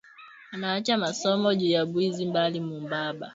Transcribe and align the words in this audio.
Anaacha 0.53 0.97
masomo 1.03 1.49
juya 1.59 1.81
bwizi 1.89 2.25
bali 2.33 2.59
mubamba 2.67 3.27